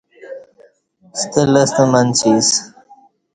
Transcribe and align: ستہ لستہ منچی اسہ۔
ستہ 1.19 1.41
لستہ 1.53 1.83
منچی 1.91 2.29
اسہ۔ 2.39 2.57